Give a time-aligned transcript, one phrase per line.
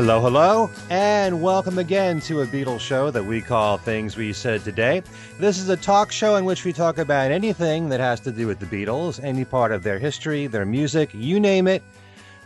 [0.00, 4.64] Hello, hello, and welcome again to a Beatles show that we call Things We Said
[4.64, 5.02] Today.
[5.38, 8.46] This is a talk show in which we talk about anything that has to do
[8.46, 11.82] with the Beatles, any part of their history, their music, you name it,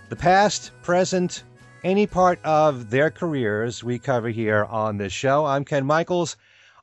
[0.09, 1.45] the past, present,
[1.85, 5.47] any part of their careers we cover here on this show.
[5.47, 6.37] I'm Ken Michaels.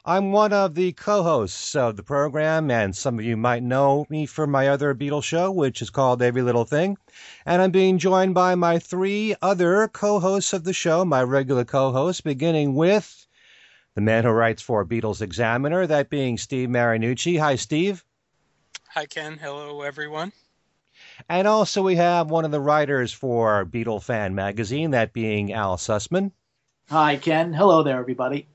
[0.03, 4.07] I'm one of the co hosts of the program, and some of you might know
[4.09, 6.97] me from my other Beatles show, which is called Every Little Thing.
[7.45, 11.65] And I'm being joined by my three other co hosts of the show, my regular
[11.65, 13.27] co hosts, beginning with
[13.93, 17.37] the man who writes for Beatles Examiner, that being Steve Marinucci.
[17.37, 18.03] Hi, Steve.
[18.89, 19.37] Hi, Ken.
[19.37, 20.31] Hello, everyone.
[21.29, 25.77] And also, we have one of the writers for Beatle Fan Magazine, that being Al
[25.77, 26.31] Sussman.
[26.89, 27.53] Hi, Ken.
[27.53, 28.47] Hello there, everybody.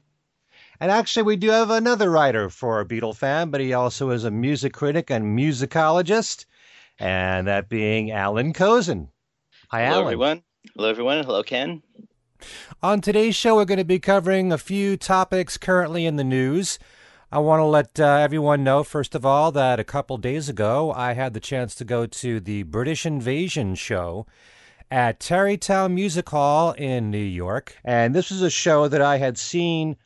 [0.80, 4.30] And actually, we do have another writer for Beatle fan, but he also is a
[4.30, 6.44] music critic and musicologist,
[6.98, 9.08] and that being Alan Kozinn.
[9.70, 10.04] Hi, Hello, Alan.
[10.06, 10.42] everyone.
[10.74, 11.24] Hello, everyone.
[11.24, 11.82] Hello, Ken.
[12.82, 16.78] On today's show, we're going to be covering a few topics currently in the news.
[17.32, 20.92] I want to let uh, everyone know, first of all, that a couple days ago,
[20.92, 24.26] I had the chance to go to the British Invasion show
[24.90, 27.76] at Tarrytown Music Hall in New York.
[27.84, 29.96] And this was a show that I had seen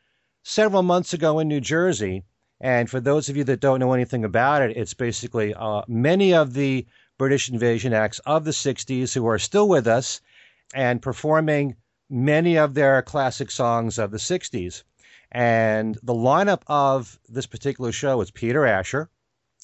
[0.43, 2.25] several months ago in New Jersey.
[2.61, 6.35] And for those of you that don't know anything about it, it's basically uh, many
[6.35, 6.87] of the
[7.19, 10.21] British invasion acts of the 60s who are still with us
[10.75, 11.77] and performing
[12.09, 14.83] many of their classic songs of the 60s.
[15.33, 19.11] And the lineup of this particular show was Peter Asher,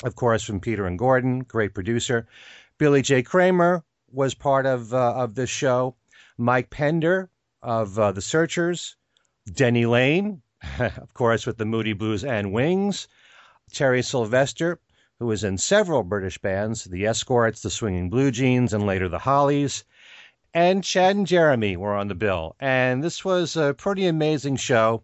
[0.04, 2.28] of course, from Peter and Gordon, great producer.
[2.78, 3.22] Billy J.
[3.22, 5.96] Kramer was part of, uh, of this show.
[6.38, 7.30] Mike Pender
[7.62, 8.96] of uh, The Searchers.
[9.52, 10.42] Denny Laine,
[10.78, 13.08] of course, with the Moody Blues and Wings.
[13.72, 14.78] Terry Sylvester,
[15.18, 19.20] who was in several British bands, the Escorts, the Swinging Blue Jeans, and later the
[19.20, 19.84] Hollies.
[20.54, 22.56] And Chad and Jeremy were on the bill.
[22.60, 25.02] And this was a pretty amazing show.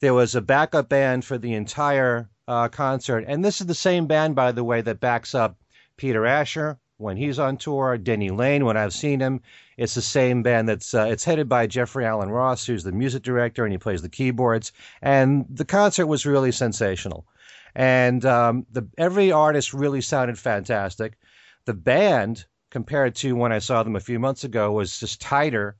[0.00, 3.24] There was a backup band for the entire uh, concert.
[3.26, 5.56] And this is the same band, by the way, that backs up
[5.96, 9.40] Peter Asher when he's on tour, Denny Laine when I've seen him.
[9.76, 13.22] It's the same band that's uh, it's headed by Jeffrey Allen Ross, who's the music
[13.22, 14.72] director, and he plays the keyboards.
[15.02, 17.26] And the concert was really sensational.
[17.74, 21.18] And um, the every artist really sounded fantastic.
[21.66, 25.76] The band, compared to when I saw them a few months ago, was just tighter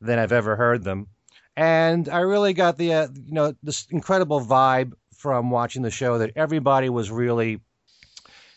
[0.00, 1.08] than I've ever heard them.
[1.56, 6.18] And I really got the uh, you know this incredible vibe from watching the show
[6.18, 7.60] that everybody was really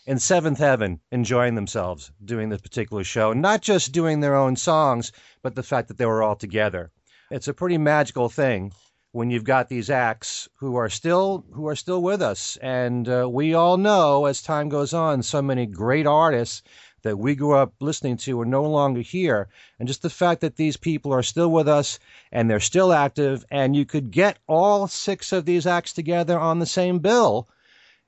[0.05, 3.31] in seventh heaven enjoying themselves doing this particular show.
[3.31, 6.91] Not just doing their own songs but the fact that they were all together.
[7.31, 8.73] It's a pretty magical thing
[9.13, 12.57] when you've got these acts who are still who are still with us.
[12.61, 16.63] And uh, we all know as time goes on so many great artists
[17.03, 19.47] that we grew up listening to are no longer here.
[19.79, 21.99] And just the fact that these people are still with us
[22.31, 26.59] and they're still active and you could get all six of these acts together on
[26.59, 27.47] the same bill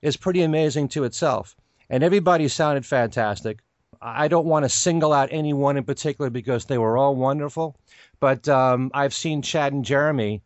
[0.02, 1.56] is pretty amazing to itself
[1.90, 3.60] and everybody sounded fantastic.
[4.02, 7.78] I don't want to single out anyone in particular because they were all wonderful,
[8.20, 10.44] but um, I've seen Chad and Jeremy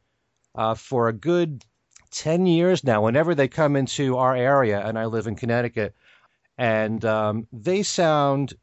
[0.55, 1.65] uh, for a good
[2.11, 5.95] 10 years now, whenever they come into our area, and I live in Connecticut,
[6.57, 8.53] and um, they sound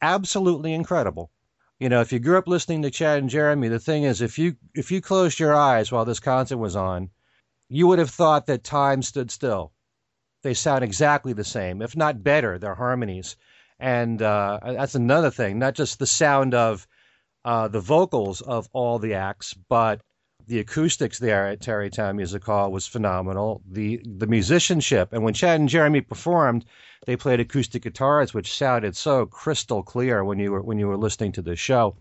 [0.00, 1.30] absolutely incredible.
[1.78, 4.38] You know, if you grew up listening to Chad and Jeremy, the thing is, if
[4.38, 7.10] you if you closed your eyes while this concert was on,
[7.68, 9.72] you would have thought that time stood still
[10.42, 13.36] they sound exactly the same, if not better, their harmonies.
[13.78, 16.86] And uh, that's another thing, not just the sound of
[17.44, 20.00] uh, the vocals of all the acts, but
[20.46, 23.62] the acoustics there at Tarrytown Music Hall was phenomenal.
[23.70, 26.64] The the musicianship, and when Chad and Jeremy performed,
[27.06, 30.96] they played acoustic guitars, which sounded so crystal clear when you were when you were
[30.96, 31.96] listening to the show.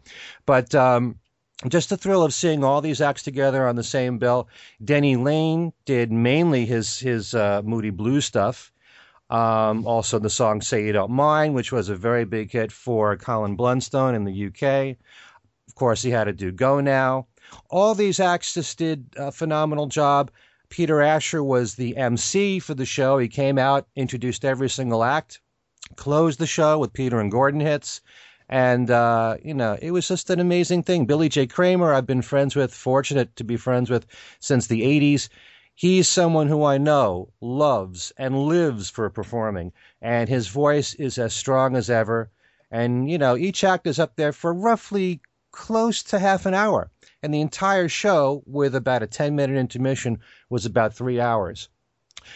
[0.46, 1.20] But um,
[1.68, 4.48] just the thrill of seeing all these acts together on the same bill.
[4.84, 8.72] Denny Laine did mainly his his uh, Moody Blues stuff.
[9.30, 13.16] Um, also, the song "Say You Don't Mind," which was a very big hit for
[13.16, 14.98] Colin Blunstone in the UK.
[15.68, 17.28] Of course, he had to do "Go Now."
[17.70, 20.32] All these acts just did a phenomenal job.
[20.70, 23.18] Peter Asher was the MC for the show.
[23.18, 25.42] He came out, introduced every single act,
[25.98, 28.02] closed the show with Peter and Gordon hits.
[28.52, 31.06] And, uh, you know, it was just an amazing thing.
[31.06, 31.48] Billy J.
[31.48, 34.06] Kramer, I've been friends with, fortunate to be friends with
[34.42, 35.30] since the 80s.
[35.74, 39.72] He's someone who I know loves and lives for performing,
[40.02, 42.30] and his voice is as strong as ever.
[42.70, 45.22] And, you know, each act is up there for roughly
[45.52, 46.92] close to half an hour.
[47.24, 50.20] And the entire show, with about a 10 minute intermission,
[50.50, 51.70] was about three hours.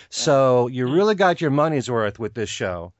[0.09, 2.93] So you really got your money's worth with this show.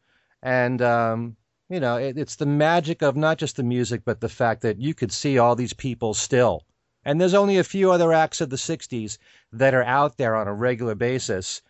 [0.44, 1.38] And, um,
[1.69, 4.79] you know, it, it's the magic of not just the music, but the fact that
[4.79, 6.63] you could see all these people still
[7.03, 9.17] And there's only a few other acts of the 60s
[9.51, 11.62] that are out there on a regular basis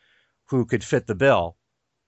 [0.45, 1.57] who could fit the bill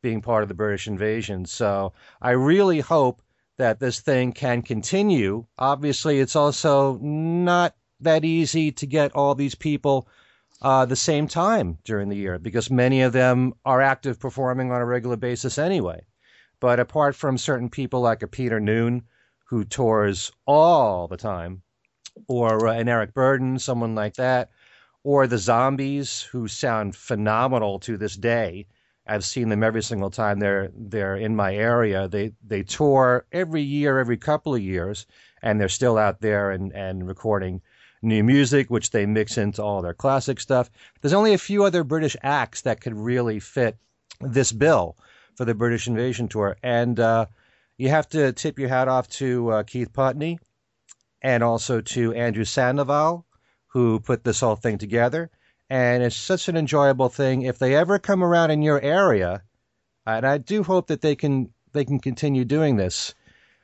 [0.02, 1.46] being part of the British invasion.
[1.46, 3.22] So I really hope
[3.58, 5.46] that this thing can continue.
[5.58, 10.08] Obviously, it's also not that easy to get all these people
[10.62, 14.82] uh, the same time during the year because many of them are active performing on
[14.82, 16.07] a regular basis anyway.
[16.60, 19.04] But apart from certain people like a Peter Noone,
[19.46, 21.62] who tours all the time,
[22.28, 24.50] or uh, an Eric Burdon, someone like that,
[25.04, 28.66] or the Zombies, who sound phenomenal to this day.
[29.06, 32.08] I've seen them every single time they're they're in my area.
[32.08, 35.06] They they tour every year, every couple of years,
[35.42, 37.62] and they're still out there and, and recording
[38.02, 40.70] new music, which they mix into all their classic stuff.
[41.02, 43.78] There's only a few other British acts that could really fit
[44.20, 44.98] this bill
[45.38, 47.28] for the British Invasion Tour, and uh,
[47.78, 50.40] you have to tip your hat off to uh, Keith Putney
[51.22, 53.26] and also to Andrew Sandoval,
[53.68, 55.30] who put this whole thing together.
[55.70, 57.44] And it's such an enjoyable thing.
[57.44, 59.44] If they ever come around in your area,
[60.08, 63.14] and I do hope that they can they can continue doing this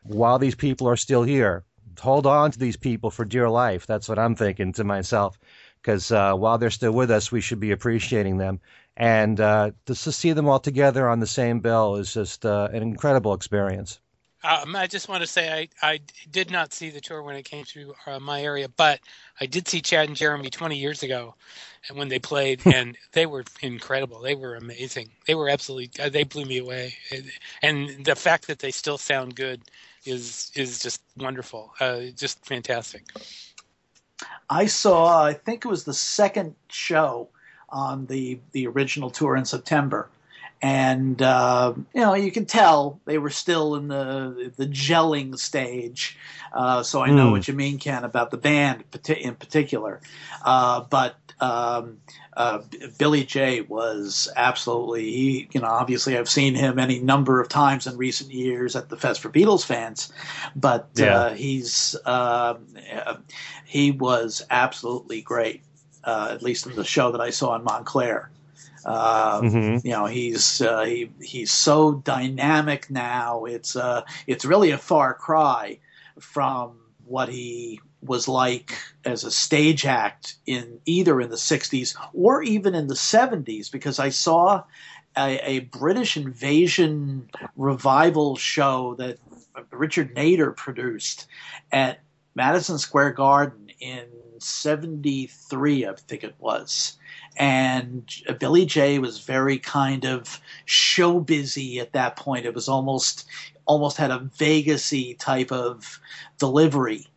[0.04, 1.64] while these people are still here.
[2.00, 3.88] Hold on to these people for dear life.
[3.88, 5.40] That's what I'm thinking to myself.
[5.82, 8.60] Because uh, while they're still with us, we should be appreciating them.
[8.96, 12.70] And uh, just to see them all together on the same bill is just uh,
[12.72, 14.00] an incredible experience.
[14.44, 17.44] Um, I just want to say I, I did not see the tour when it
[17.44, 19.00] came through uh, my area, but
[19.40, 21.36] I did see Chad and Jeremy 20 years ago,
[21.88, 24.20] and when they played, and they were incredible.
[24.20, 25.12] They were amazing.
[25.28, 26.04] They were absolutely.
[26.04, 26.96] Uh, they blew me away,
[27.62, 29.62] and the fact that they still sound good
[30.06, 31.74] is is just wonderful.
[31.80, 33.06] Uh, just fantastic.
[34.50, 35.24] I saw.
[35.24, 37.30] I think it was the second show
[37.74, 40.10] on the the original tour in September
[40.64, 46.18] and uh, you know you can tell they were still in the the gelling stage.
[46.54, 47.32] Uh, so I know mm.
[47.32, 50.00] what you mean, Ken, about the band in particular.
[50.46, 51.98] Uh, but um,
[52.38, 52.60] uh,
[52.98, 55.50] Billy J was absolutely he.
[55.52, 58.96] You know, obviously I've seen him any number of times in recent years at the
[58.96, 60.14] Fest for Beatles fans,
[60.56, 61.18] but yeah.
[61.18, 62.68] Uh, he's um,
[63.66, 65.62] he was absolutely great.
[66.04, 68.30] Uh, at least in the show that I saw in Montclair.
[68.86, 69.88] Uh, mm-hmm.
[69.88, 73.46] You know, he's uh, he, he's so dynamic now.
[73.46, 75.80] It's uh, it's really a far cry
[76.20, 82.44] from what he was like as a stage act in either in the 60s or
[82.44, 84.64] even in the 70s because I saw
[85.18, 89.20] a, a British invasion revival show that
[89.72, 91.28] Richard Nader produced
[91.72, 92.00] at
[92.36, 94.06] Madison Square Garden in
[94.40, 96.98] 73 I think it was
[97.36, 98.10] and
[98.40, 102.46] Billy J was very kind of show busy at that point.
[102.46, 103.26] It was almost
[103.66, 106.00] almost had a Vegasy type of
[106.38, 107.08] delivery,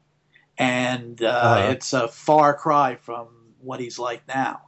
[0.58, 1.68] and uh, uh-huh.
[1.72, 3.28] it's a far cry from
[3.60, 4.62] what he's like now.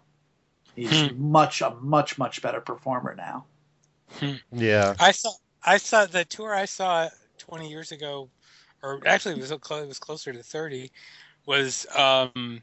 [0.76, 1.30] He's hmm.
[1.30, 3.46] much a much much better performer now.
[4.18, 4.34] Hmm.
[4.52, 5.30] Yeah, I saw
[5.64, 7.08] I saw the tour I saw
[7.38, 8.28] 20 years ago,
[8.82, 10.90] or actually it was it was closer to 30.
[11.46, 12.60] Was um,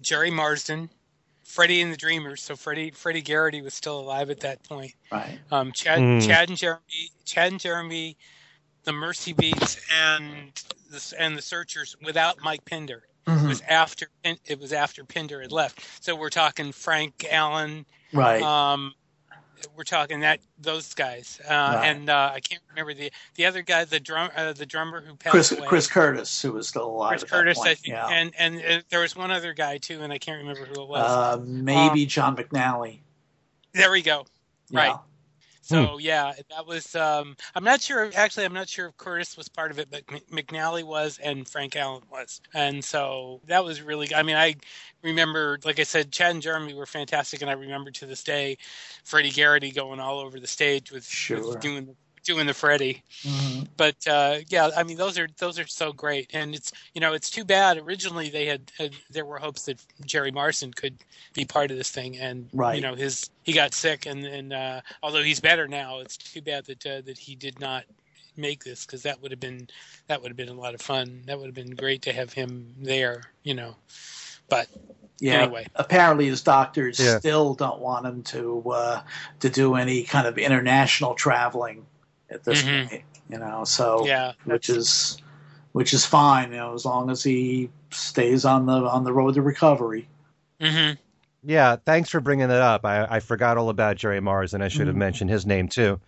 [0.00, 0.90] Gerry Marsden
[1.46, 2.42] Freddie and the Dreamers.
[2.42, 4.94] So Freddie Freddie Garrity was still alive at that point.
[5.10, 5.38] Right.
[5.50, 6.26] Um, Chad mm.
[6.26, 6.80] Chad and Jeremy
[7.24, 8.16] Chad and Jeremy,
[8.84, 9.80] the Merseybeats
[10.10, 10.52] and
[10.90, 13.04] the and the Searchers without Mike Pender.
[13.26, 13.46] Mm-hmm.
[13.46, 16.04] It was after it was after Pender had left.
[16.04, 17.86] So we're talking Frank Allen.
[18.12, 18.42] Right.
[18.42, 18.94] Um,
[19.76, 21.86] we're talking that those guys, uh, right.
[21.86, 25.14] and uh, I can't remember the the other guy, the drum, uh, the drummer who
[25.16, 25.66] passed Chris, away.
[25.66, 27.18] Chris Curtis, who was still alive.
[27.18, 28.06] Chris Curtis, point, yeah.
[28.08, 30.88] and, and, and there was one other guy too, and I can't remember who it
[30.88, 31.02] was.
[31.02, 32.98] Uh, maybe um, John McNally.
[33.72, 34.26] There we go.
[34.70, 34.80] Yeah.
[34.80, 34.96] Right.
[35.66, 36.00] So hmm.
[36.00, 36.94] yeah, that was.
[36.94, 38.08] Um, I'm not sure.
[38.14, 41.74] Actually, I'm not sure if Curtis was part of it, but McNally was, and Frank
[41.74, 44.14] Allen was, and so that was really.
[44.14, 44.54] I mean, I
[45.02, 48.58] remember, like I said, Chad and Jeremy were fantastic, and I remember to this day,
[49.02, 51.44] Freddie Garrity going all over the stage with, sure.
[51.44, 51.96] with doing the
[52.26, 53.02] doing the Freddie.
[53.22, 53.64] Mm-hmm.
[53.76, 57.14] But uh, yeah, I mean those are those are so great, and it's you know
[57.14, 57.78] it's too bad.
[57.78, 60.96] Originally they had, had there were hopes that Gerry Marsden could
[61.32, 62.74] be part of this thing, and right.
[62.74, 66.42] you know his he got sick, and and uh, although he's better now, it's too
[66.42, 67.84] bad that uh, that he did not
[68.36, 69.68] make this because that would have been
[70.08, 71.22] that would have been a lot of fun.
[71.26, 73.76] That would have been great to have him there, you know.
[74.48, 74.68] But
[75.18, 75.66] yeah, anyway.
[75.74, 77.18] apparently his doctors yeah.
[77.18, 79.02] still don't want him to uh,
[79.40, 81.86] to do any kind of international traveling
[82.30, 82.88] at this mm-hmm.
[82.88, 83.02] point.
[83.28, 85.18] You know, so yeah, which is
[85.72, 86.52] which is fine.
[86.52, 90.08] You know, as long as he stays on the on the road to recovery.
[90.60, 90.94] Mm-hmm.
[91.44, 92.84] Yeah, thanks for bringing that up.
[92.84, 95.00] I, I forgot all about Jerry Mars, and I should have mm-hmm.
[95.00, 96.00] mentioned his name too.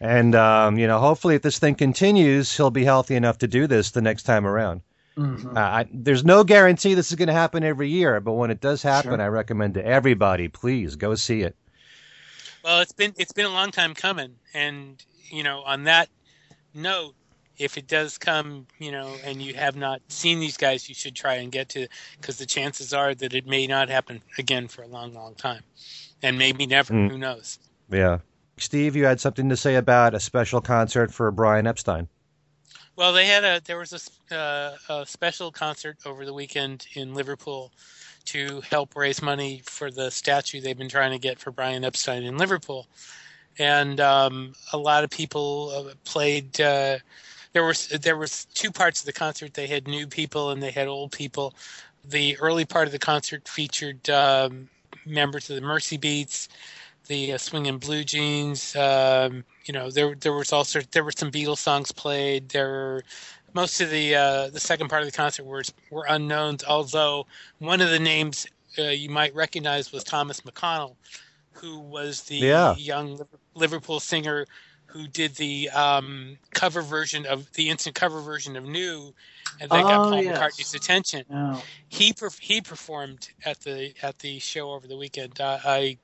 [0.00, 3.66] And um, you know, hopefully, if this thing continues, he'll be healthy enough to do
[3.66, 4.82] this the next time around.
[5.16, 5.56] Mhm.
[5.56, 8.60] Uh, I, there's no guarantee this is going to happen every year, but when it
[8.60, 9.22] does happen, Sure.
[9.22, 11.56] I recommend to everybody, please go see it.
[12.66, 16.08] Well, it's been it's been a long time coming, and you know, on that
[16.74, 17.14] note,
[17.58, 21.14] if it does come, you know, and you have not seen these guys, you should
[21.14, 21.86] try and get to
[22.20, 25.62] because the chances are that it may not happen again for a long, long time,
[26.24, 26.92] and maybe never.
[26.92, 27.08] Mm.
[27.08, 27.60] Who knows?
[27.88, 28.18] Yeah.
[28.58, 32.08] Steve, you had something to say about a special concert for Brian Epstein.
[32.96, 37.14] Well, they had a there was a, uh, a special concert over the weekend in
[37.14, 37.70] Liverpool
[38.26, 42.22] to help raise money for the statue they've been trying to get for Brian Epstein
[42.22, 42.86] in Liverpool,
[43.58, 46.60] and um, a lot of people uh, played.
[46.60, 46.98] Uh,
[47.52, 49.54] there was there was two parts of the concert.
[49.54, 51.54] They had new people and they had old people.
[52.04, 54.68] The early part of the concert featured um,
[55.06, 56.48] members of the Merseybeats,
[57.06, 58.76] the uh, Swingin' Blue Jeans.
[58.76, 62.50] Um, you know, there there was also there were some Beatles songs played.
[62.50, 63.04] There were
[63.56, 66.62] most of the uh, the second part of the concert were were unknowns.
[66.62, 67.26] Although
[67.58, 68.46] one of the names
[68.78, 70.94] uh, you might recognize was Thomas McConnell,
[71.52, 72.76] who was the Yeah.
[72.76, 73.18] young
[73.54, 74.46] Liverpool singer
[74.84, 79.12] who did the um, cover version of the instant cover version of New,
[79.60, 80.38] and that got Oh, Paul yes.
[80.38, 81.62] McCartney's attention Oh.
[81.88, 85.40] he perf- he performed at the at the show over the weekend.
[85.40, 85.98] Uh, I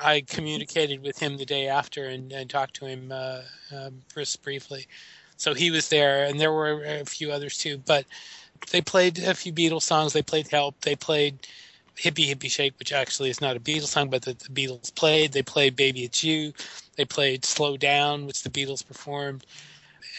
[0.00, 3.42] I communicated with him the day after and, and talked to him uh,
[3.74, 4.00] um,
[4.42, 4.86] briefly.
[5.42, 7.78] So he was there, and there were a few others too.
[7.78, 8.04] But
[8.70, 10.12] they played a few Beatles songs.
[10.12, 11.48] They played "Help." They played
[11.96, 15.32] "Hippie Hippie Shake," which actually is not a Beatles song, but that the Beatles played.
[15.32, 16.52] They played "Baby It's You."
[16.96, 19.44] They played "Slow Down," which the Beatles performed.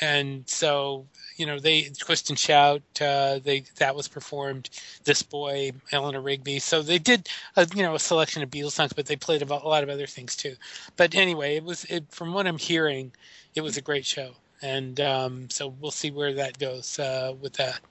[0.02, 1.06] And so
[1.38, 2.82] you know they twist and shout.
[3.00, 4.70] Uh, they that was performed.
[5.06, 6.60] This boy, Eleanor Rigby.
[6.60, 9.46] So they did a, you know a selection of Beatles songs, but they played a
[9.46, 10.56] lot of other things too.
[10.98, 13.14] But anyway, it was it, from what I'm hearing,
[13.56, 17.54] it was a great show, and um, so we'll see where that goes uh, with
[17.54, 17.82] that.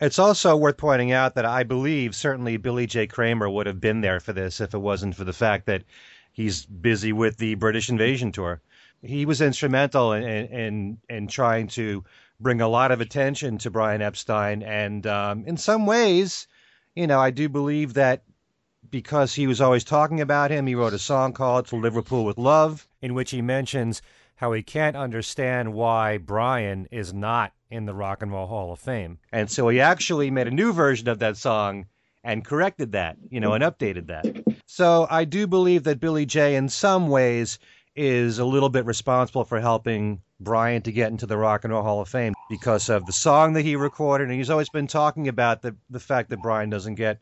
[0.00, 3.06] It's also worth pointing out that I believe certainly Billy J.
[3.06, 5.84] Kramer would have been there for this if it wasn't for the fact that
[6.32, 8.62] he's busy with the British invasion tour.
[9.02, 12.02] He was instrumental in in, in trying to
[12.40, 16.46] bring a lot of attention to Brian Epstein, and um, in some ways,
[16.94, 18.22] you know, I do believe that
[18.90, 22.38] because he was always talking about him, he wrote a song called "To Liverpool with
[22.38, 24.00] Love," in which he mentions
[24.40, 28.78] how he can't understand why Brian is not in the Rock and Roll Hall of
[28.78, 29.18] Fame.
[29.30, 31.84] And so he actually made a new version of that song
[32.24, 34.24] and corrected that, you know, and updated that.
[34.64, 37.58] So I do believe that Billy J, in some ways,
[37.94, 41.82] is a little bit responsible for helping Brian to get into the Rock and Roll
[41.82, 44.28] Hall of Fame because of the song that he recorded.
[44.28, 47.18] And he's always been talking about the, the fact that Brian doesn't get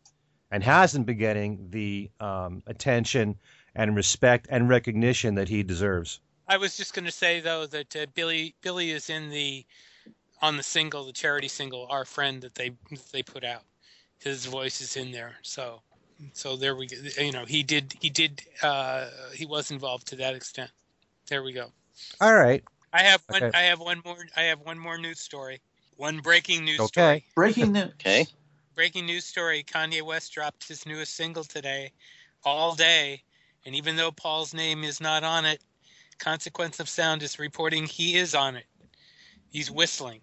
[0.53, 3.35] and hasn't been getting the um, attention
[3.75, 6.21] and respect and recognition that he deserves.
[6.49, 9.65] I was just going to say though that uh, Billy Billy is in the
[10.41, 12.73] on the single, the charity single, our friend that they
[13.13, 13.63] they put out.
[14.19, 15.83] His voice is in there, so
[16.33, 16.97] so there we go.
[17.23, 20.71] You know, he did he did uh, he was involved to that extent.
[21.29, 21.73] There we go.
[22.21, 22.65] All right.
[22.93, 23.43] I have one.
[23.43, 23.59] Okay.
[23.59, 24.17] I have one more.
[24.37, 25.61] I have one more news story.
[25.97, 26.89] One breaking news Okay.
[26.89, 27.25] story.
[27.35, 27.93] Breaking news.
[28.01, 28.27] Okay.
[28.75, 31.93] Breaking news story: Kanye West dropped his newest single today,
[32.45, 33.23] "All Day,"
[33.67, 35.61] and even though Paul's name is not on it,
[36.19, 38.67] Consequence of Sound is reporting he is on it.
[39.51, 40.21] He's whistling.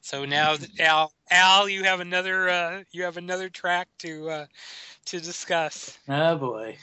[0.00, 2.48] So now, Al, Al, you have another.
[2.48, 4.46] Uh, you have another track to uh,
[5.06, 5.98] to discuss.
[6.08, 6.76] Oh boy.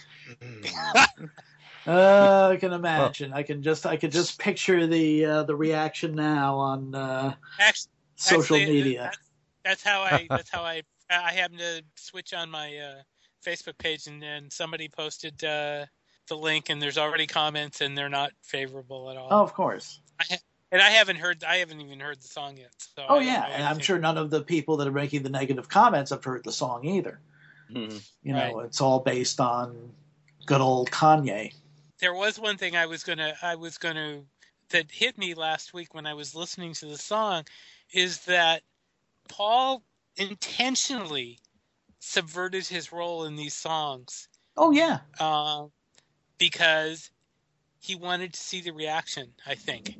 [1.85, 3.33] Uh, I can imagine.
[3.33, 7.91] I can just I could just picture the uh, the reaction now on uh, Actually,
[8.15, 9.03] social actually, media.
[9.03, 9.29] That's,
[9.63, 10.27] that's how I.
[10.29, 10.81] That's how I.
[11.09, 13.01] I happened to switch on my uh,
[13.45, 15.85] Facebook page, and then somebody posted uh,
[16.27, 19.27] the link, and there's already comments, and they're not favorable at all.
[19.31, 19.99] Oh, of course.
[20.71, 21.43] And I haven't heard.
[21.43, 22.73] I haven't even heard the song yet.
[22.77, 25.23] So Oh I don't yeah, and I'm sure none of the people that are making
[25.23, 27.19] the negative comments have heard the song either.
[27.69, 28.01] Mhm.
[28.23, 29.93] You know, it's all based on
[30.45, 31.53] good old Kanye.
[31.99, 33.35] there was one thing I was gonna.
[33.41, 34.23] I was gonna
[34.69, 37.45] that hit me last week when I was listening to the song,
[37.91, 38.63] is that
[39.29, 39.83] Paul
[40.15, 41.39] intentionally
[41.99, 45.65] subverted his role in these songs Oh yeah, uh,
[46.37, 47.09] because
[47.79, 49.27] he wanted to see the reaction.
[49.45, 49.97] I think,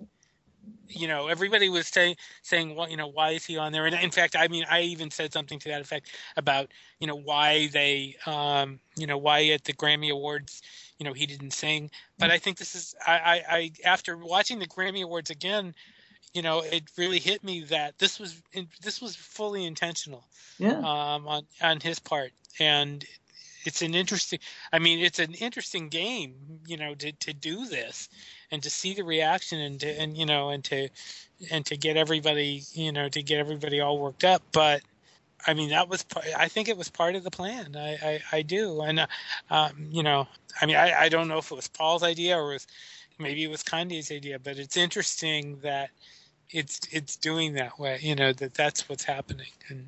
[0.88, 3.86] you know, everybody was saying saying, well, you know, why is he on there?
[3.86, 7.16] And in fact, I mean, I even said something to that effect about, you know,
[7.16, 10.62] why they, um, you know, why at the Grammy Awards,
[11.00, 11.92] you know, he didn't sing.
[12.18, 15.74] But I think this is, I, I, I after watching the Grammy Awards again.
[16.36, 18.42] You know, it really hit me that this was
[18.82, 20.26] this was fully intentional
[20.58, 20.80] yeah.
[20.80, 23.06] um, on on his part, and
[23.66, 24.40] it's an interesting.
[24.72, 26.36] I mean, it's an interesting game,
[26.68, 28.10] you know, to to do this,
[28.52, 30.90] and to see the reaction and to and you know and to
[31.52, 34.82] and to get everybody you know to get everybody all worked up but
[35.46, 36.06] I mean, that was.
[36.38, 37.76] I think it was part of the plan.
[37.76, 39.08] I, I, I do, and uh,
[39.50, 40.28] um, you know,
[40.62, 42.68] I mean, I, I don't know if it was Paul's idea or was
[43.20, 45.90] maybe it was Kanye's idea, but it's interesting that
[46.50, 48.00] it's it's doing that way.
[48.02, 49.88] You know, that that's what's happening, and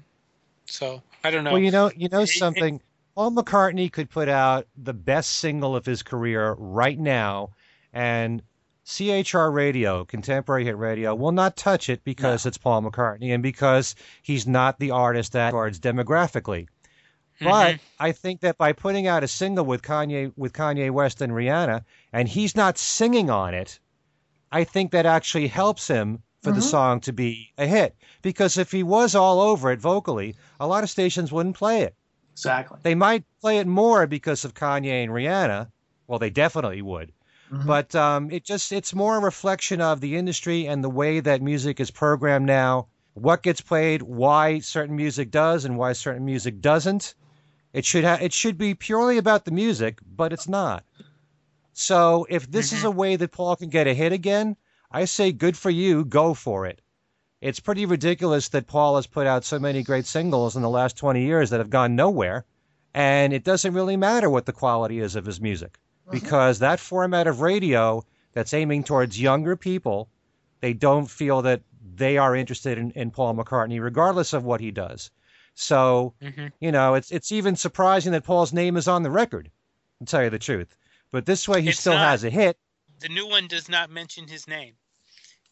[0.66, 1.54] so I don't know.
[1.54, 2.76] Well, you know, you know something.
[2.76, 2.82] It,
[3.16, 7.52] Paul McCartney could put out the best single of his career right now,
[7.94, 8.42] and
[8.84, 12.50] CHR radio, contemporary hit radio, will not touch it because no.
[12.50, 16.68] it's Paul McCartney and because he's not the artist that regards demographically.
[17.40, 17.46] Mm-hmm.
[17.46, 21.32] But I think that by putting out a single with Kanye with Kanye West and
[21.32, 23.80] Rihanna, and he's not singing on it,
[24.52, 26.60] I think that actually helps him for mm-hmm.
[26.60, 27.96] the song to be a hit.
[28.22, 31.96] Because if he was all over it vocally, a lot of stations wouldn't play it.
[32.36, 32.80] Exactly.
[32.84, 35.72] They might play it more because of Kanye and Rihanna.
[36.08, 37.14] Well, they definitely would.
[37.52, 37.66] Mm-hmm.
[37.66, 41.42] But um, it just it's more a reflection of the industry and the way that
[41.42, 42.88] music is programmed now.
[43.14, 47.16] What gets played, why certain music does, and why certain music doesn't.
[47.72, 50.84] It should ha- it should be purely about the music, but it's not.
[51.72, 52.78] So if this mm-hmm.
[52.78, 54.58] is a way that Paul can get a hit again,
[54.92, 56.82] I say good for you, go for it.
[57.42, 60.98] It's pretty ridiculous that Paul has put out so many great singles in the last
[60.98, 62.46] 20 years that have gone nowhere,
[62.94, 65.80] and it doesn't really matter what the quality is of his music.
[66.06, 66.18] Mm-hmm.
[66.18, 70.08] because that format of radio that's aiming towards younger people,
[70.60, 71.62] they don't feel that
[71.96, 75.10] they are interested in, in Paul McCartney, regardless of what he does.
[75.56, 76.48] So, mm-hmm.
[76.60, 79.50] you know, it's it's even surprising that Paul's name is on the record,
[79.98, 80.78] to tell you the truth.
[81.12, 82.60] But this way, he it's still not, has a hit.
[83.00, 84.76] The new one does not mention his name.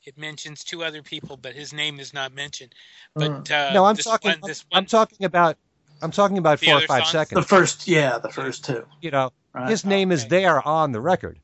[0.05, 2.73] It mentions two other people, but his name is not mentioned.
[3.15, 3.51] But mm.
[3.51, 4.31] uh, no, I'm talking.
[4.31, 5.57] One, one, I'm talking about.
[6.01, 7.11] I'm talking about four or five songs?
[7.11, 7.41] seconds.
[7.41, 8.85] The first, yeah, the first two.
[9.01, 9.69] You know, Right.
[9.69, 10.15] His name okay.
[10.15, 11.39] is there on the record.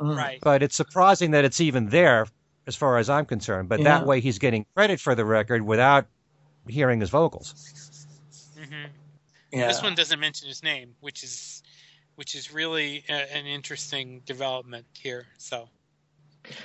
[0.00, 0.16] Mm.
[0.16, 0.38] Right.
[0.42, 2.26] But it's surprising that it's even there
[2.66, 3.68] as far as I'm concerned.
[3.68, 3.84] But yeah.
[3.84, 6.06] that way he's getting credit for the record without
[6.66, 7.54] hearing his vocals.
[8.58, 8.86] Mm-hmm.
[9.52, 9.68] Yeah.
[9.68, 11.62] This one doesn't mention his name, which is
[12.16, 15.26] which is really a, an interesting development here.
[15.38, 15.68] So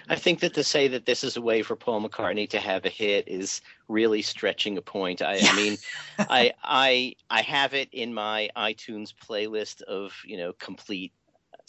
[0.10, 2.86] I think that to say that this is a way for Paul McCartney to have
[2.86, 5.22] a hit is really stretching a point.
[5.22, 5.78] I, I mean,
[6.20, 11.13] I I I have it in my iTunes playlist of you know complete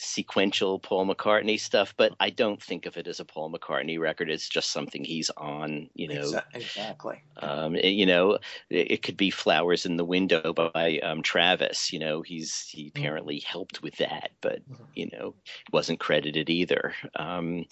[0.01, 4.31] sequential Paul McCartney stuff, but I don't think of it as a Paul McCartney record.
[4.31, 6.41] It's just something he's on, you know.
[6.55, 7.23] Exactly.
[7.39, 8.39] Um, it, you know,
[8.71, 11.93] it, it, could be "Flowers in the Window" by um, Travis.
[11.93, 12.99] You know, he's he mm-hmm.
[12.99, 13.51] apparently mm-hmm.
[13.51, 14.85] helped with that, but mm-hmm.
[14.95, 15.35] you know,
[15.73, 16.95] wasn't credited either.
[17.17, 17.67] Um,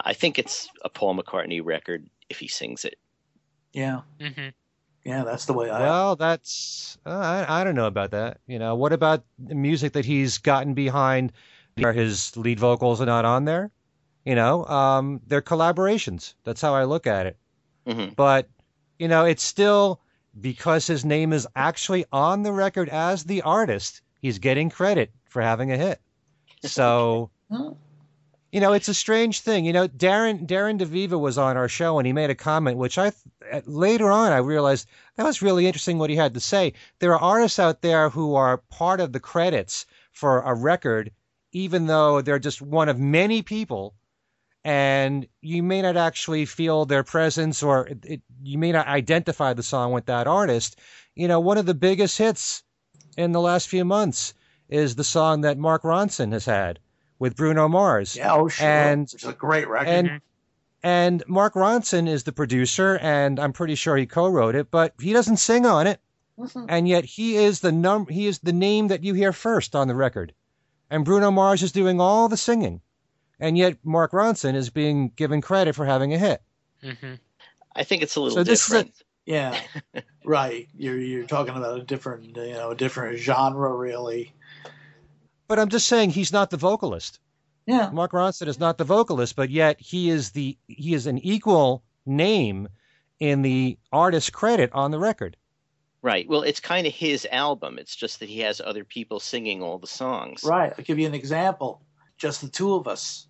[0.00, 2.98] I think it's a Paul McCartney record if he sings it.
[3.72, 4.02] Yeah.
[4.20, 4.48] Mm-hmm.
[5.04, 5.80] Yeah, that's the way I.
[5.80, 8.38] Well, that's uh, I, I don't know about that.
[8.46, 11.32] You know, what about the music that he's gotten behind?
[11.82, 13.70] Are his lead vocals are not on there?
[14.24, 16.34] You know, um, they're collaborations.
[16.44, 17.36] That's how I look at it.
[17.86, 18.14] Mm-hmm.
[18.14, 18.48] But
[18.98, 20.00] you know, it's still
[20.40, 24.02] because his name is actually on the record as the artist.
[24.20, 26.00] He's getting credit for having a hit.
[26.62, 27.30] So
[28.54, 29.64] you know, it's a strange thing.
[29.64, 32.98] You know, Darren Darren DeVivo was on our show and he made a comment, which
[32.98, 33.10] I
[33.66, 36.72] later on I realized that was really interesting what he had to say.
[37.00, 41.10] There are artists out there who are part of the credits for a record,
[41.54, 43.94] even though they're just one of many people,
[44.64, 49.52] and you may not actually feel their presence or it, it, you may not identify
[49.52, 50.78] the song with that artist.
[51.14, 52.62] You know, one of the biggest hits
[53.16, 54.34] in the last few months
[54.68, 56.80] is the song that Mark Ronson has had
[57.18, 58.16] with Bruno Mars.
[58.16, 58.66] Yeah, oh sure.
[58.66, 59.88] And it's a great record.
[59.88, 60.20] And,
[60.82, 65.12] and Mark Ronson is the producer, and I'm pretty sure he co-wrote it, but he
[65.12, 66.00] doesn't sing on it.
[66.38, 66.66] Mm-hmm.
[66.68, 69.86] And yet he is the num he is the name that you hear first on
[69.86, 70.34] the record.
[70.90, 72.80] And Bruno Mars is doing all the singing.
[73.40, 76.42] And yet Mark Ronson is being given credit for having a hit.
[76.82, 77.14] Mm-hmm.
[77.74, 78.94] I think it's a little so different.
[78.94, 79.60] This is a, yeah,
[80.24, 80.68] right.
[80.76, 84.32] You're you're talking about a different you know a different genre really.
[85.48, 87.18] But I'm just saying he's not the vocalist.
[87.66, 87.90] Yeah.
[87.90, 91.82] Mark Ronson is not the vocalist, but yet he is the he is an equal
[92.06, 92.68] name
[93.20, 95.36] in the artist credit on the record.
[96.04, 96.28] Right.
[96.28, 97.78] Well, it's kind of his album.
[97.78, 100.44] It's just that he has other people singing all the songs.
[100.44, 100.70] Right.
[100.76, 101.80] I'll give you an example.
[102.18, 103.26] Just the two of us.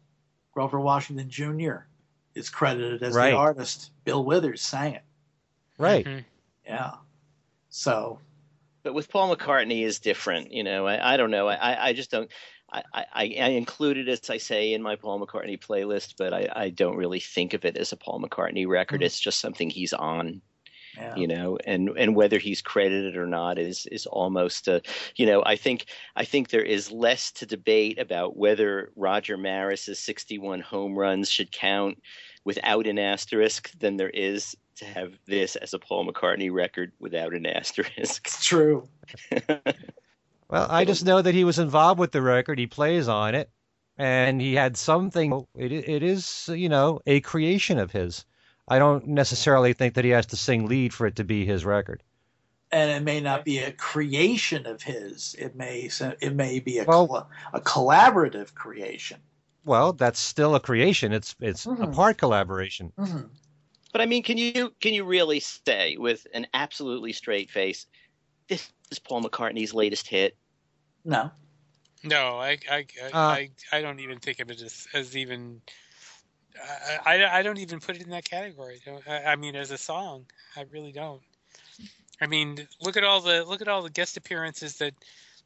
[0.52, 1.86] Grover Washington Jr.
[2.34, 3.30] is credited as right.
[3.30, 3.92] the artist.
[4.02, 5.02] Bill Withers sang it.
[5.78, 6.04] Right.
[6.04, 6.20] Mm-hmm.
[6.66, 6.94] Yeah.
[7.70, 8.18] So
[8.82, 10.52] but with Paul McCartney is different.
[10.52, 11.46] You know, I, I don't know.
[11.48, 12.28] I, I just don't.
[12.72, 16.70] I, I, I included as I say in my Paul McCartney playlist, but I, I
[16.70, 18.96] don't really think of it as a Paul McCartney record.
[18.96, 19.06] Mm-hmm.
[19.06, 20.42] It's just something he's on.
[20.96, 21.16] Yeah.
[21.16, 24.80] you know and and whether he's credited or not is is almost a
[25.16, 29.98] you know i think i think there is less to debate about whether roger maris's
[29.98, 32.00] 61 home runs should count
[32.44, 37.34] without an asterisk than there is to have this as a paul mccartney record without
[37.34, 38.88] an asterisk It's true.
[40.48, 42.58] Well, I just know that he was involved with the record.
[42.58, 43.50] He plays on it,
[43.96, 45.46] and he had something.
[45.56, 48.24] It it is you know a creation of his.
[48.68, 51.64] I don't necessarily think that he has to sing lead for it to be his
[51.64, 52.02] record.
[52.72, 55.34] And it may not be a creation of his.
[55.38, 59.20] It may it may be a Well- colla- a collaborative creation.
[59.64, 61.12] Well, that's still a creation.
[61.12, 61.94] It's it's a Mhm.
[61.94, 62.92] part collaboration.
[62.98, 63.30] Mhm.
[63.92, 67.86] but i mean can you can you really say with an absolutely straight face
[68.48, 70.36] this is paul mccartney's latest hit
[71.04, 71.30] No.
[72.02, 75.62] No, I I I, Uh, I, I don't even think of it as, as even.
[77.04, 78.80] I, I don't even put it in that category.
[79.08, 81.20] I, I mean, as a song, I really don't.
[82.20, 84.94] I mean, look at all the look at all the guest appearances that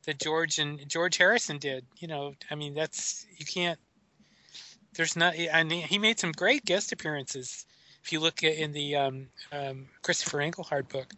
[0.04, 1.84] that George and George Harrison did.
[1.98, 3.78] You know, I mean, that's you can't.
[4.94, 5.34] There's not.
[5.52, 7.64] I mean, he made some great guest appearances.
[8.04, 11.12] If you look in the um, um, Kristofer Engelhardt book,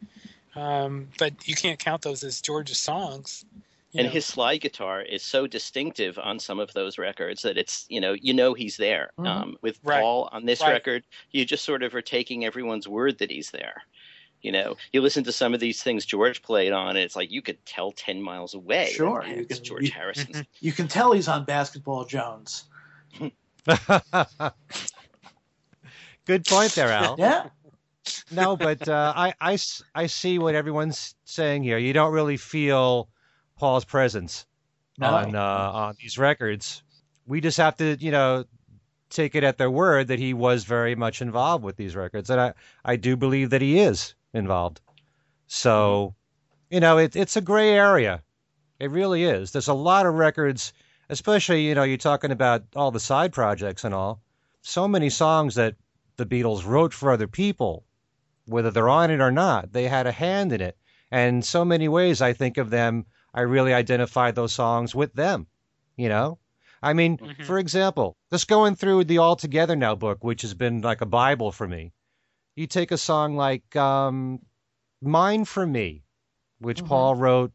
[0.56, 3.44] um, but you can't count those as George's songs.
[3.92, 4.12] You and know.
[4.12, 8.12] his slide guitar is so distinctive on some of those records that it's you know
[8.20, 9.26] you know he's there Mhm.
[9.26, 10.00] um, with Right.
[10.00, 10.72] paul on this Right.
[10.72, 13.82] record you just sort of are taking everyone's word that he's there
[14.42, 17.30] you know you listen to some of these things george played on and it's like
[17.30, 20.86] you could tell 10 miles away Sure, that's you can- george you- harrison's You can
[20.88, 22.64] tell he's on Basketball Jones.
[26.26, 27.16] Good point there, Al.
[27.18, 27.48] Yeah.
[28.30, 31.78] no, but uh, I, I s- I see what everyone's saying here.
[31.78, 33.08] You don't really feel
[33.60, 34.46] Paul's presence
[35.00, 36.82] on uh, on these records.
[37.26, 38.44] We just have to, you know,
[39.10, 42.40] take it at their word that he was very much involved with these records, and
[42.40, 44.80] I I do believe that he is involved.
[45.46, 46.14] So,
[46.70, 48.22] you know, it, it's a gray area.
[48.78, 49.52] It really is.
[49.52, 50.72] There's a lot of records,
[51.10, 54.22] especially you know, you're talking about all the side projects and all.
[54.62, 55.74] So many songs that
[56.16, 57.84] the Beatles wrote for other people,
[58.46, 59.72] whether they're on it or not.
[59.72, 60.76] They had a hand in it.
[61.10, 65.46] And so many ways I think of them, I really identify those songs with them,
[65.96, 66.38] you know?
[66.82, 67.44] I mean, Mhm.
[67.44, 71.06] for example, just going through the All Together Now book, which has been like a
[71.06, 71.92] Bible for me.
[72.56, 74.40] You take a song like um,
[75.02, 76.04] Mine for Me,
[76.58, 76.86] which Mhm.
[76.88, 77.52] Paul wrote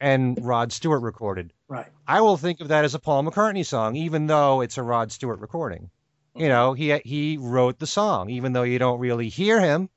[0.00, 1.52] and Rod Stewart recorded.
[1.68, 1.90] Right.
[2.06, 5.10] I will think of that as a Paul McCartney song, even though it's a Rod
[5.10, 5.90] Stewart recording.
[6.34, 9.88] You know, he he wrote the song, even though you don't really hear him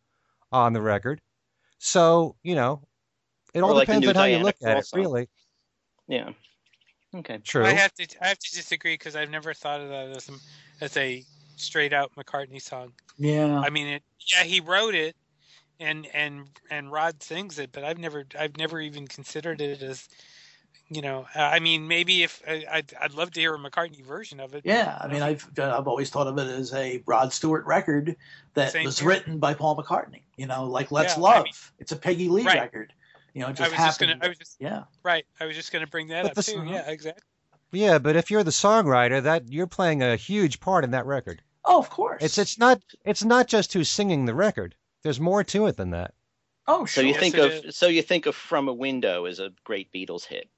[0.54, 1.22] on the record.
[1.78, 2.88] So you know,
[3.54, 4.86] it all Or like depends on how you look at Krall it.
[4.86, 5.00] song.
[5.02, 5.30] Really,
[6.08, 6.30] yeah
[7.16, 7.66] okay true.
[7.66, 10.34] I have to I have to disagree because I've never thought of that as a,
[10.84, 11.24] as a
[11.56, 12.94] straight out McCartney song.
[13.18, 13.60] Yeah.
[13.60, 15.16] I mean, it, yeah, he wrote it,
[15.80, 20.08] and and and Rod sings it, but I've never I've never even considered it as,
[20.88, 24.06] you know, uh, I mean, maybe if I, I'd I'd love to hear a McCartney
[24.06, 24.62] version of it.
[24.64, 28.16] Yeah, I mean, I've I've always thought of it as a Rod Stewart record
[28.54, 29.10] that Same was here.
[29.10, 30.22] written by Paul McCartney.
[30.38, 32.62] You know, like "Let's Yeah, I Love." mean- it's a Peggy Lee Right.
[32.62, 32.94] record.
[33.34, 34.20] You know, it I just was just happened.
[34.22, 34.84] gonna I was just yeah.
[35.04, 35.26] right.
[35.40, 36.52] I was just gonna bring that But up the too.
[36.54, 37.24] song- Yeah, exactly.
[37.72, 41.42] Yeah, but if you're the songwriter, that you're playing a huge part in that record.
[41.66, 42.24] Oh, of course.
[42.24, 44.76] It's it's not it's not just who's singing the record.
[45.04, 46.14] There's more to it than that.
[46.68, 49.40] oh, so you Yes, think it of so you think of from a window as
[49.40, 50.50] a great beatles hit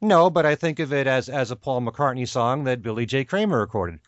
[0.00, 3.24] No, but I think of it as as a Paul McCartney song that Billy J.
[3.24, 4.00] Kramer recorded.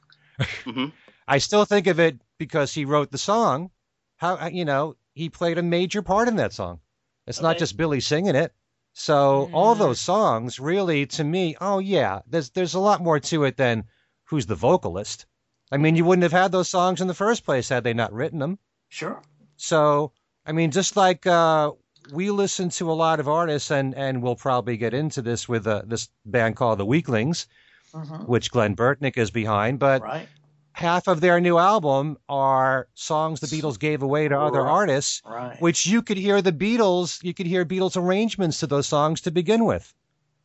[0.64, 0.92] Mhm.
[1.28, 3.70] I still think of it because he wrote the song.
[4.16, 6.80] How you know he played a major part in that song.
[7.26, 8.54] It's not just Billy singing it.
[8.92, 9.78] So all Mm.
[9.78, 13.84] those songs really, to me, oh yeah, there's there's a lot more to it than
[14.24, 15.26] who's the vocalist.
[15.70, 18.12] I mean, you wouldn't have had those songs in the first place had they not
[18.12, 18.58] written them.
[18.88, 19.22] Sure.
[19.56, 20.12] So,
[20.46, 21.72] I mean, just like uh,
[22.12, 25.66] we listen to a lot of artists, and and we'll probably get into this with
[25.66, 27.46] uh, this band called the Weeklings,
[27.92, 30.28] hmm which Glenn Burtnik is behind, but Right.
[30.76, 34.70] Half of their new album are songs the Beatles gave away to other Right.
[34.70, 35.56] artists, Right.
[35.58, 39.30] which you could hear the Beatles, you could hear Beatles arrangements to those songs to
[39.30, 39.94] begin with,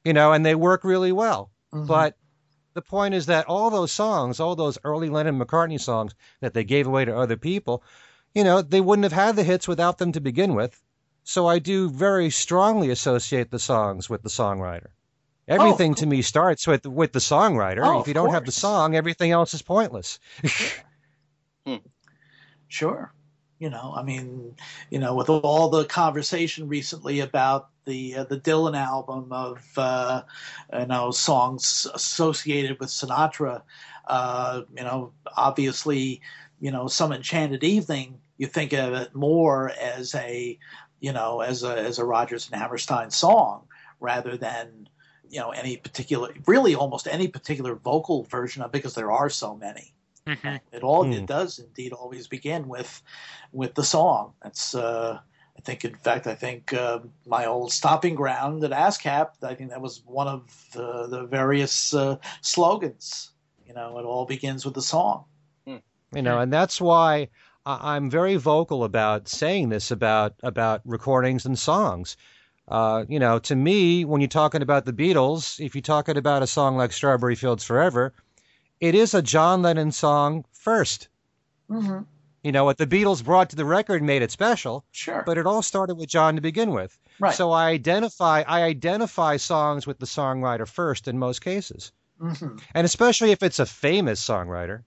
[0.05, 1.51] you know, and they work really well.
[1.73, 1.85] Mhm.
[1.85, 2.15] But
[2.75, 6.63] the point is that all those songs, all those early Lennon McCartney songs that they
[6.63, 7.83] gave away to other people,
[8.33, 10.81] you know, they wouldn't have had the hits without them to begin with.
[11.25, 14.91] So I do very strongly associate the songs with the songwriter.
[15.47, 17.83] Everything to me starts with with the songwriter.
[17.83, 20.19] Oh, if you don't have the song, everything else is pointless.
[22.67, 23.13] Sure.
[23.59, 24.55] You know, I mean,
[24.89, 30.21] you know, with all the conversation recently about the uh, the Dylan album of uh,
[30.79, 33.61] you know songs associated with Sinatra,
[34.07, 36.21] uh, you know, obviously
[36.61, 40.57] you know, some enchanted evening, you think of it more as a,
[40.99, 43.67] you know, as a as a Rodgers and Hammerstein song
[43.99, 44.87] rather than
[45.31, 49.55] you know any particular, really almost any particular vocal version of because there are so
[49.55, 49.87] many.
[50.27, 50.55] Mm-hmm.
[50.75, 51.13] It all Hmm.
[51.13, 52.91] it does indeed always begin with
[53.59, 54.33] with the song.
[54.43, 55.19] That's uh,
[55.57, 59.29] I think in fact I think uh, my old stopping ground at ASCAP.
[59.51, 60.41] I think that was one of
[60.73, 63.31] the, the various uh, slogans.
[63.67, 65.25] You know, it all begins with the song.
[66.13, 67.29] You know, and that's why
[67.65, 72.17] I- I'm very vocal about saying this about about recordings and songs.
[72.71, 76.41] Uh, you know, to me, when you're talking about the Beatles, if you're talking about
[76.41, 78.13] a song like Strawberry Fields Forever,
[78.79, 81.07] it is a John Lennon song 1st
[81.69, 81.99] Mm-hmm.
[82.43, 85.23] You know, what the Beatles brought to the record made it special, Sure.
[85.25, 86.97] but it all started with John to begin with.
[87.19, 87.33] right.
[87.35, 91.91] So I identify I identify songs with the songwriter first in most cases.
[92.19, 94.83] hmm And especially if it's a famous songwriter.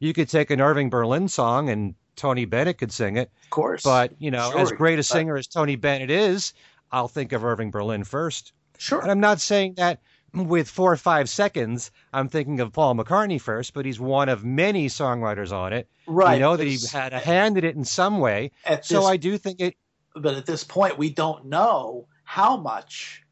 [0.00, 3.30] You could take an Irving Berlin song and Tony Bennett could sing it.
[3.44, 3.82] Of course.
[3.82, 6.52] But, you know, Sure, as great a singer as Tony Bennett is,
[6.94, 8.52] I'll think of Irving Berlin first.
[8.78, 9.00] sure.
[9.02, 10.00] And I'm not saying that
[10.32, 14.44] with four or five seconds, I'm thinking of Paul McCartney first, but he's one of
[14.44, 15.88] many songwriters on it.
[16.06, 16.34] right.
[16.34, 18.52] We know that he had a hand in it in some way.
[18.82, 19.74] So this, I do think it,
[20.14, 23.22] but at this point, we don't know how much,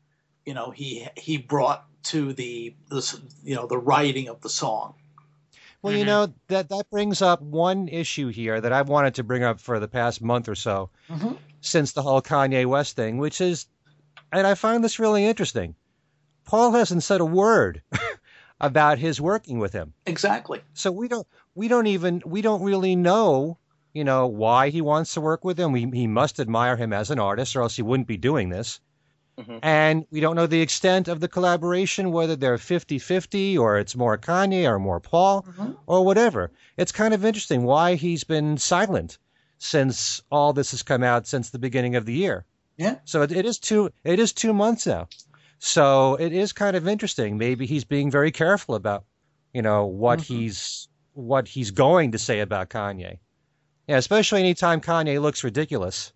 [0.45, 4.95] you know, he he brought to the the you know the writing of the song.
[5.83, 6.07] well, you Mhm.
[6.07, 9.79] know, that, that brings up one issue here that I've wanted to bring up for
[9.81, 10.91] the past month or so.
[11.09, 11.35] Mm-hmm.
[11.63, 13.67] Since the whole Kanye West thing, which is,
[14.33, 15.75] and I find this really interesting.
[16.45, 17.83] Paul hasn't said a word
[18.61, 20.61] about his working with him, Exactly.
[20.75, 23.59] so we don't, we don't even, we don't really know,
[23.95, 25.73] you know, why he wants to work with him.
[25.73, 28.81] We, he must admire him as an artist, or else he wouldn't be doing this.
[29.39, 29.61] Mhm.
[29.63, 33.97] And we don't know the extent of the collaboration, whether they're 50 50 or it's
[33.97, 35.77] more Kanye or more Paul Mhm.
[35.87, 36.51] or whatever.
[36.77, 39.17] It's kind of interesting why he's been silent
[39.63, 42.45] since all this has come out since the beginning of the year.
[42.77, 42.97] Yeah.
[43.05, 45.07] So it, it is two it is two months now.
[45.61, 47.39] So it is kind of interesting.
[47.39, 49.05] Maybe he's being very careful about,
[49.55, 50.25] you know, what Mhm.
[50.25, 53.19] he's what he's going to say about Kanye.
[53.87, 56.13] Yeah, especially anytime Kanye looks ridiculous.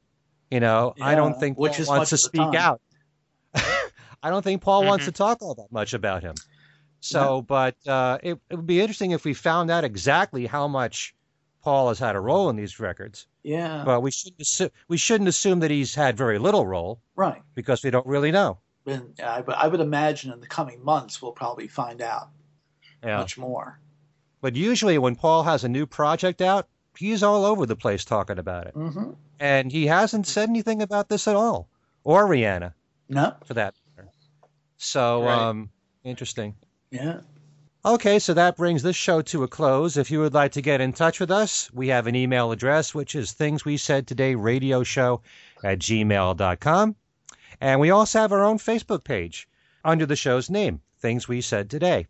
[0.50, 2.54] You know, I don't think which Paul wants to speak time.
[2.56, 2.80] out.
[4.22, 5.09] I don't think Paul wants Mhm.
[5.09, 6.35] to talk all that much about him.
[7.00, 11.14] So, but uh, it, it would be interesting if we found out exactly how much
[11.62, 13.26] Paul has had a role in these records.
[13.46, 13.82] Yeah.
[13.85, 17.40] But we shouldn't assume, we shouldn't assume that he's had very little role right.
[17.54, 18.59] because we don't really know.
[18.87, 22.28] And I, would- I would imagine in the coming months we'll probably find out
[23.04, 23.18] Yeah.
[23.18, 23.78] much more.
[24.40, 26.66] But usually when Paul has a new project out,
[26.98, 28.74] he's all over the place talking about it.
[28.74, 29.12] Mm-hmm.
[29.38, 31.68] And he hasn't said anything about this at all,
[32.02, 32.72] or Rihanna
[33.09, 33.37] No.
[33.44, 34.09] for that matter.
[34.76, 35.38] So, Right.
[35.38, 35.70] um,
[36.02, 36.56] interesting.
[36.90, 37.20] Yeah.
[37.87, 39.96] Okay, so that brings this show to a close.
[39.96, 42.92] If you would like to get in touch with us, we have an email address,
[42.92, 45.22] which is things we said today radio show
[45.62, 46.96] at gmail.com.
[47.61, 49.49] And we also have our own Facebook page
[49.85, 52.09] under the show's name, Things We Said Today.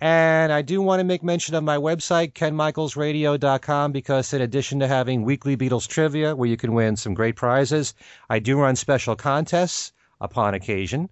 [0.00, 4.88] And I do want to make mention of my website, kenmichaelsradio.com, because in addition to
[4.88, 7.94] having weekly Beatles trivia where you can win some great prizes,
[8.28, 11.08] I do run special contests upon occasion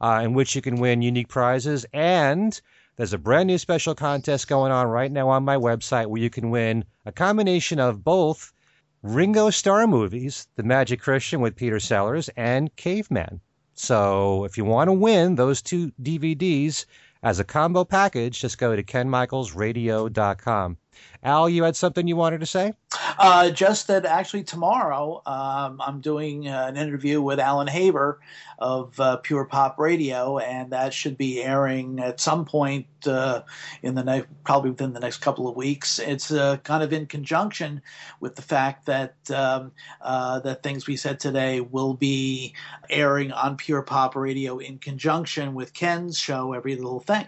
[0.00, 1.86] uh, in which you can win unique prizes.
[1.92, 2.60] And
[2.96, 6.30] there's a brand new special contest going on right now on my website where you
[6.30, 8.54] can win a combination of both
[9.02, 13.40] Ringo Starr movies, The Magic Christian with Peter Sellers, and Caveman.
[13.74, 16.86] So if you want to win those two DVDs
[17.22, 20.78] as a combo package, just go to kenmichaelsradio.com.
[21.22, 22.72] Al, you had something you wanted to say?
[23.18, 28.20] Uh, just that actually tomorrow um, I'm doing uh, an interview with Alan Haber
[28.58, 33.42] of uh, Pure Pop Radio, and that should be airing at some point uh,
[33.82, 35.98] in the next, probably within the next couple of weeks.
[35.98, 37.82] It's uh, kind of in conjunction
[38.20, 42.54] with the fact that um, uh, that things we said today will be
[42.88, 47.26] airing on Pure Pop Radio in conjunction with Ken's show, Every Little Thing.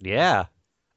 [0.00, 0.46] Yeah,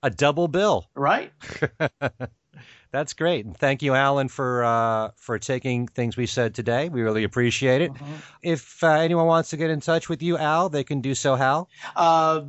[0.03, 0.87] a double bill.
[0.95, 1.31] Right?
[2.91, 3.45] That's great.
[3.45, 6.89] And thank you, Alan, for uh, for taking things we said today.
[6.89, 7.93] We really appreciate it.
[7.93, 8.21] Mhm.
[8.43, 11.35] If uh, anyone wants to get in touch with you, Al, they can do so
[11.35, 11.67] how?
[11.95, 12.41] uh,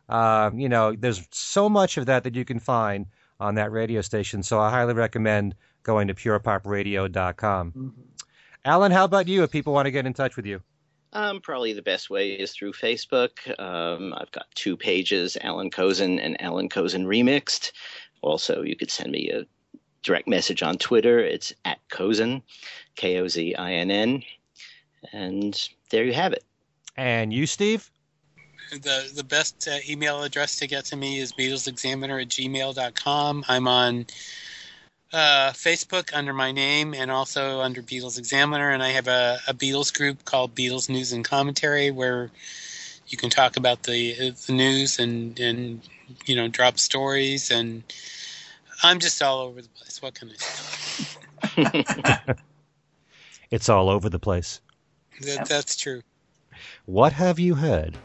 [0.10, 3.08] Uh, you know, there's so much of that that you can find
[3.39, 4.43] on that radio station.
[4.43, 7.72] So I highly recommend going to purepopradio.com.
[7.72, 7.89] hmm
[8.67, 10.62] Alan, how about you if people want to get in touch with you?
[11.13, 13.32] Um, probably the best way is through Facebook.
[13.58, 17.71] Um, I've got two pages, Allan Kozinn and Allan Kozinn Remixed.
[18.21, 19.45] Also, you could send me a
[20.03, 21.19] direct message on Twitter.
[21.19, 22.41] It's at Kozinn,
[22.97, 24.23] K O Z I N N.
[25.13, 26.43] And there you have it.
[26.97, 27.89] And you, Steve?
[28.71, 33.45] The the best uh, email address to get to me is BeatlesExaminer at gmail.com.
[33.47, 34.08] I'm on
[35.13, 39.54] uh, Facebook under my name and also under Beatles Examiner, and I have a, a
[39.54, 42.30] Beatles group called Beatles News and Commentary where
[43.08, 45.82] you can talk about the the news and and
[46.26, 47.84] you know drop stories and
[48.84, 50.02] I'm just all over the place.
[50.02, 52.36] What can I say?
[53.52, 54.62] It's all over the place.
[55.22, 56.02] That, that's true.
[56.86, 57.98] What have you heard?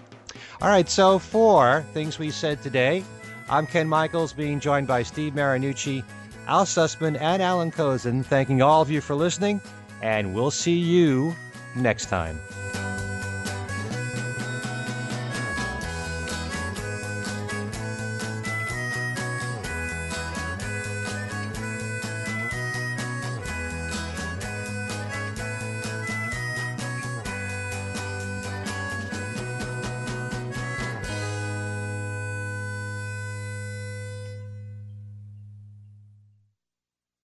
[0.60, 3.04] All right, so for things we said today,
[3.50, 6.04] I'm Ken Michaels, being joined by Steve Marinucci,
[6.46, 9.60] Al Sussman, and Allan Kozinn, thanking all of you for listening,
[10.02, 11.34] and we'll see you
[11.76, 12.38] next time.